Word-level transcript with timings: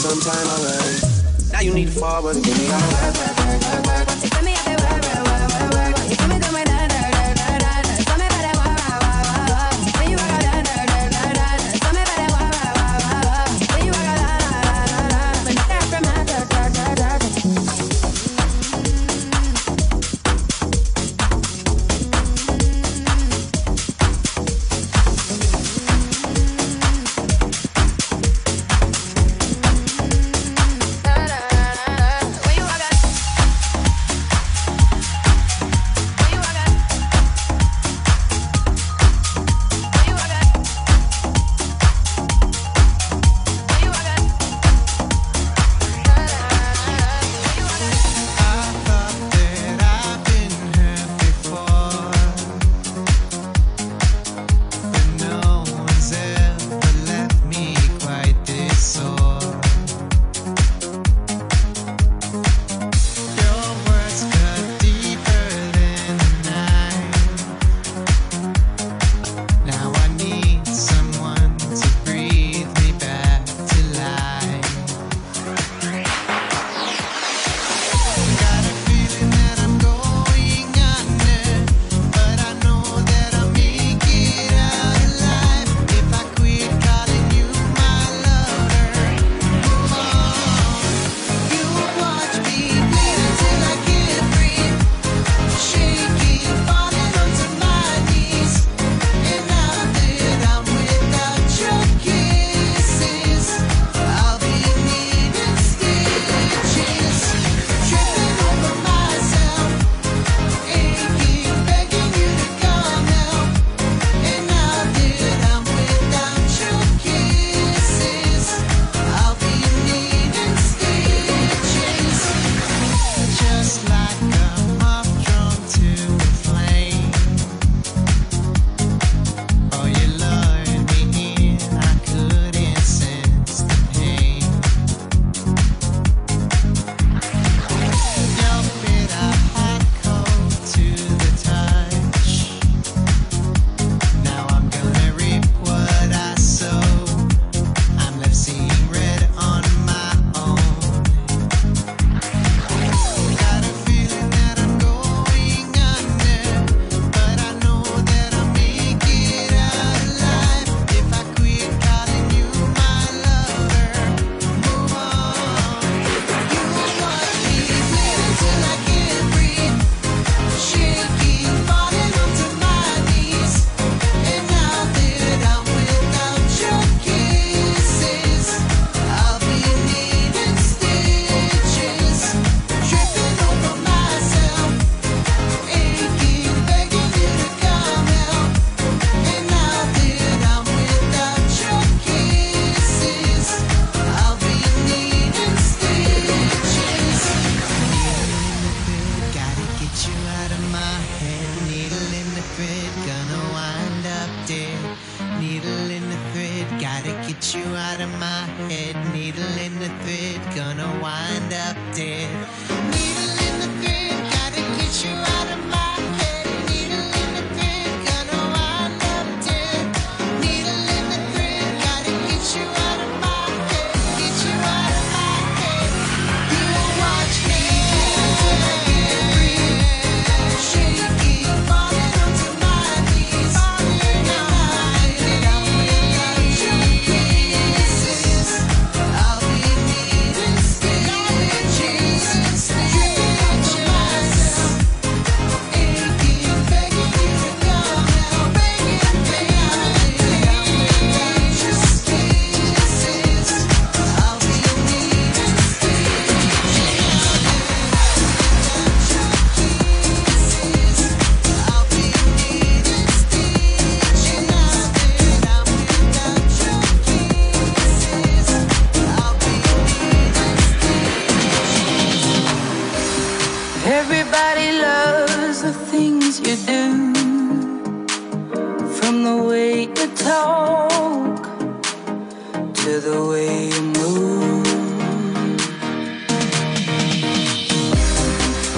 sometime 0.00 0.46
I 0.48 0.56
learn. 0.62 1.52
Now 1.52 1.60
you 1.60 1.74
need 1.74 1.88
to 1.88 2.00
fall, 2.00 2.22
but 2.22 2.42
give 2.42 2.58
me 2.58 2.70
all. 2.70 4.29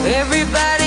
Everybody 0.05 0.82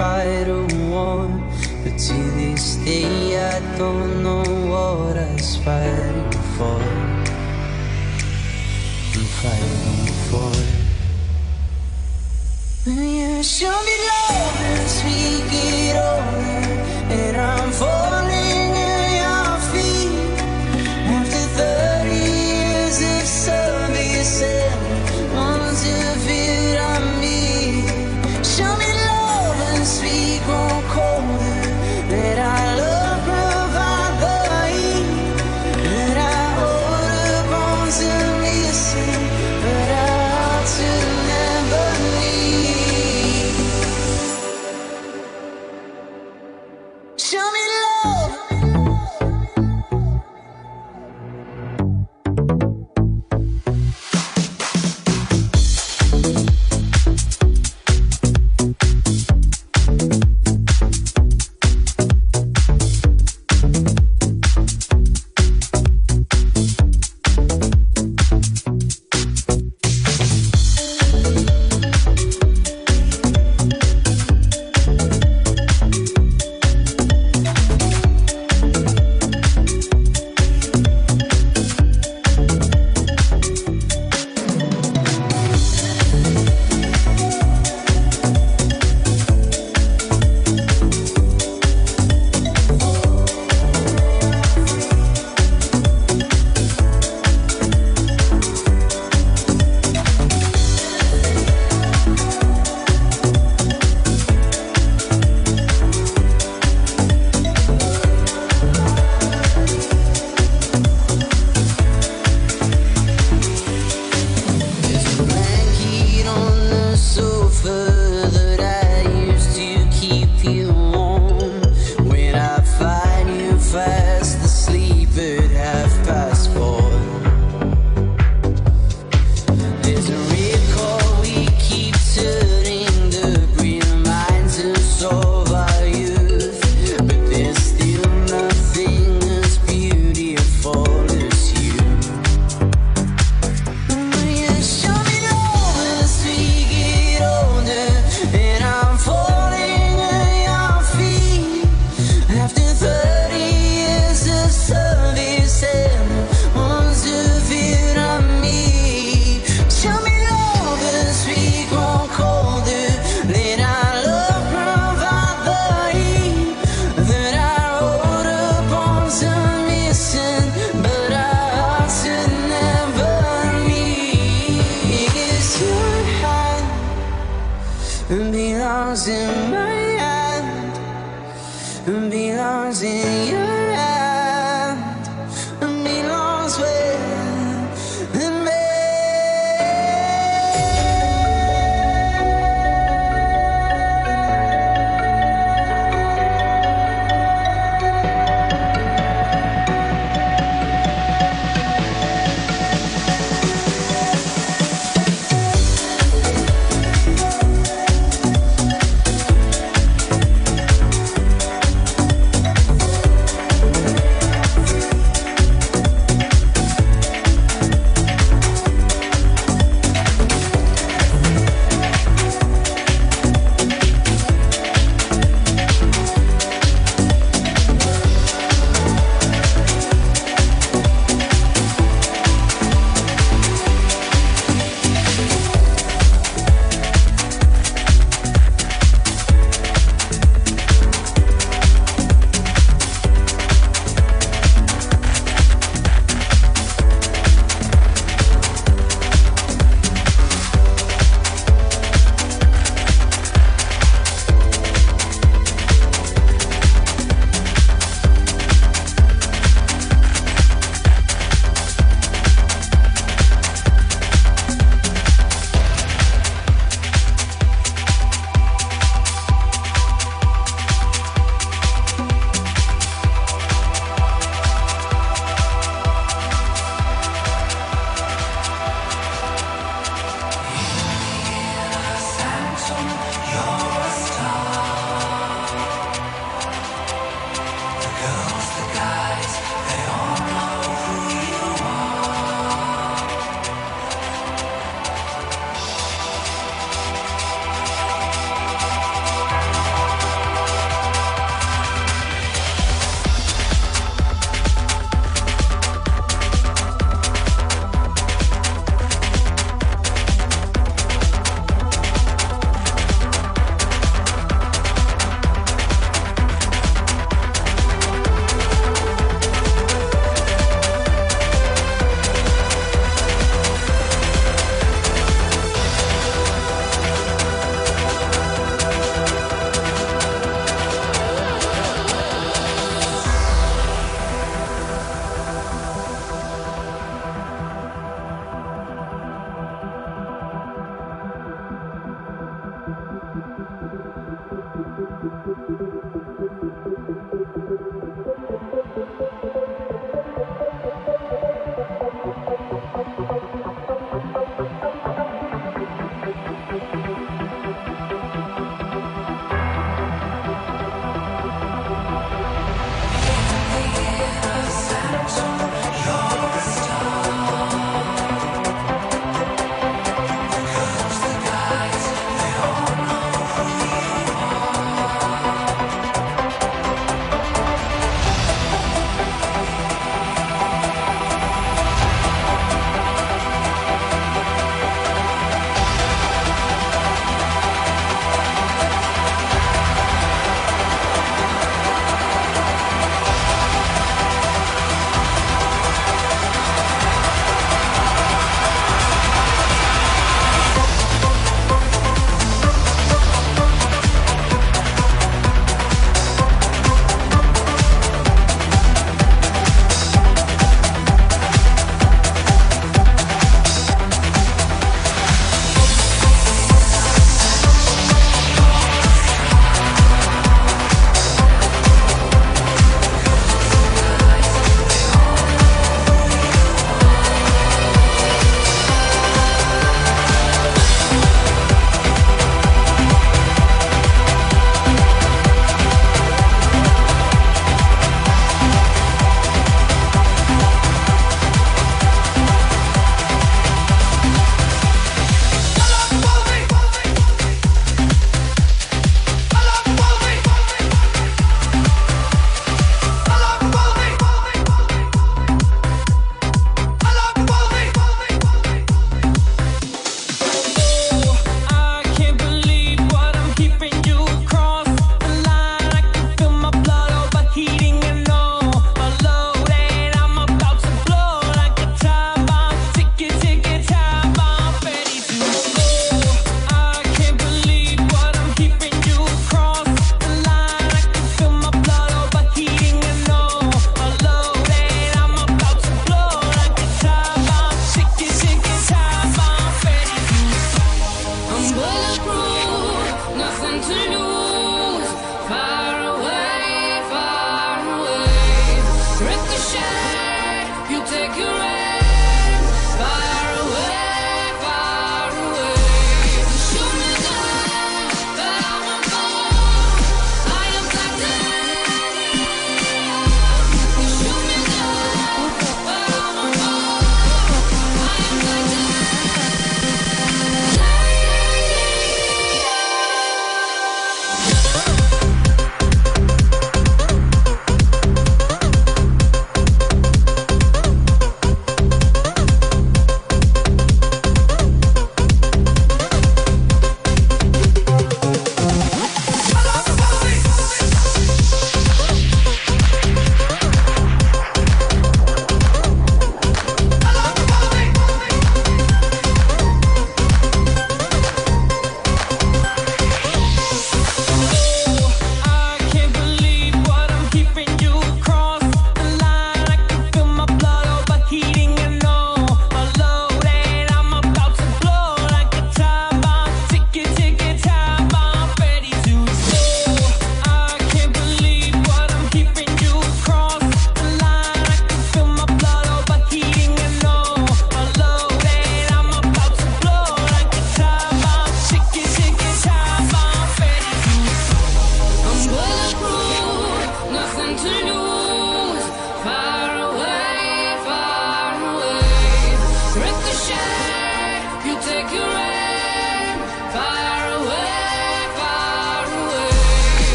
try 0.00 0.44
to 0.44 0.58
warn 0.88 1.30
But 1.84 1.98
to 2.06 2.18
this 2.40 2.76
day 2.76 3.36
I 3.36 3.60
don't 3.76 4.22
know 4.22 4.44
what 4.72 5.14
I 5.18 5.30
was 5.34 5.56
fighting 5.64 6.32
for. 6.56 6.80
I'm 9.14 9.26
fighting 9.40 10.06
for 10.28 10.52
When 12.84 13.08
you 13.20 13.42
show 13.42 13.76
me 13.88 13.96
love 14.10 14.60
and 14.72 14.88
speak 14.96 15.52
it 15.68 15.96
over 15.96 16.60
And 17.18 17.36
I'm 17.36 17.70
falling. 17.72 18.09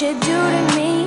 You 0.00 0.14
do 0.14 0.20
to 0.20 0.76
me? 0.76 0.97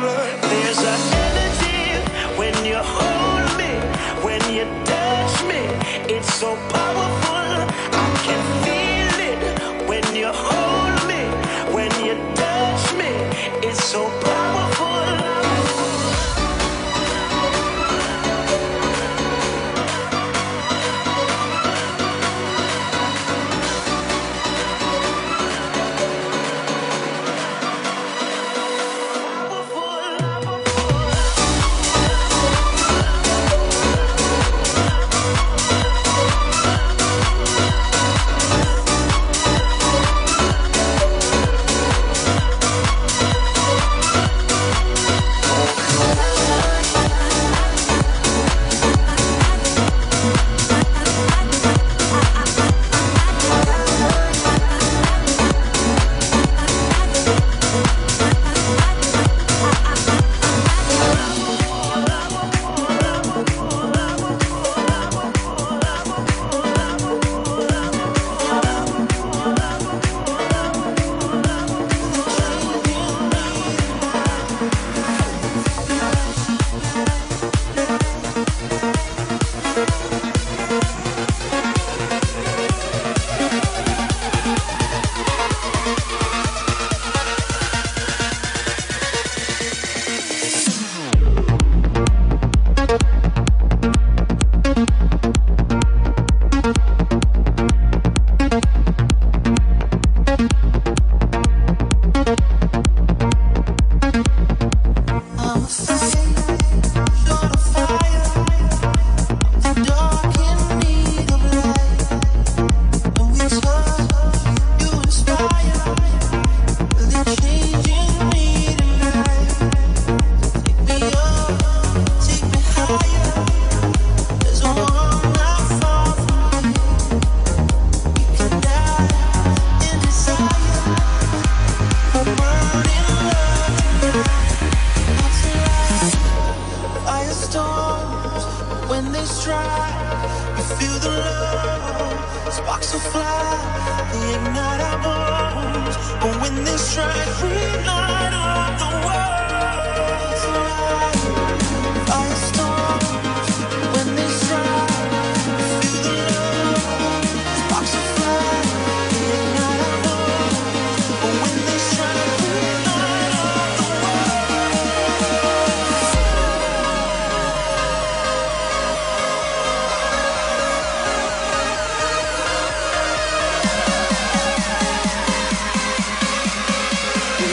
Love. 0.00 0.45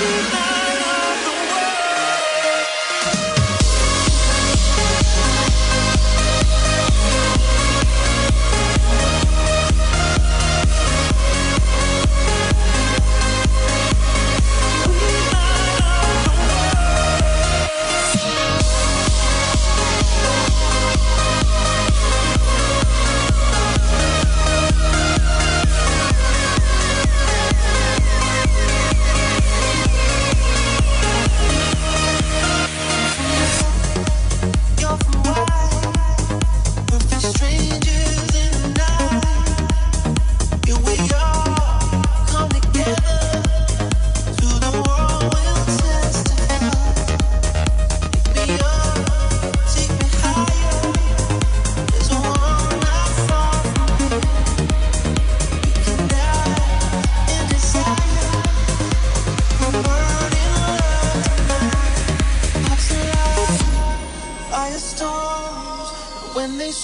Everybody. 0.04 0.43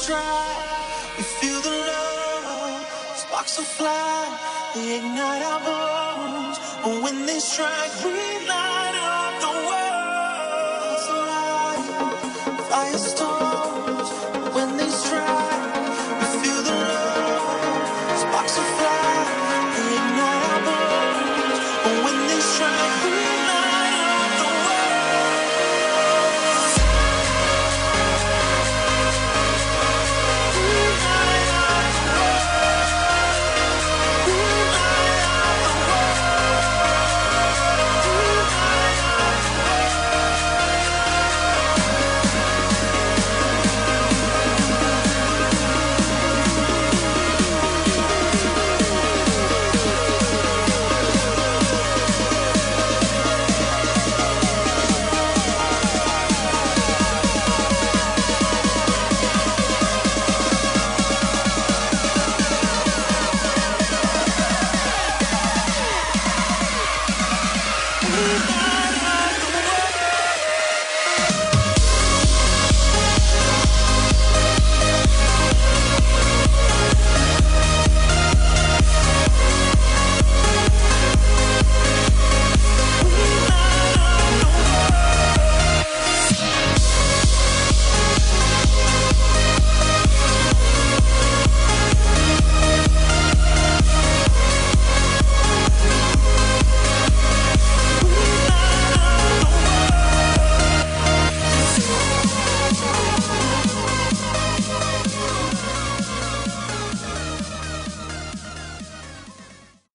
We 0.07 1.23
feel 1.23 1.59
the 1.59 1.69
love, 1.71 2.87
sparks 3.17 3.57
will 3.57 3.65
fly. 3.65 4.71
They 4.73 4.97
ignite 4.97 5.43
our 5.43 5.59
bones. 5.59 6.57
When 7.03 7.25
they 7.25 7.39
strike, 7.39 8.05
we 8.05 8.47
light. 8.47 8.68